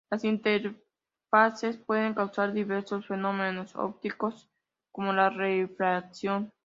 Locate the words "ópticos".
3.75-4.49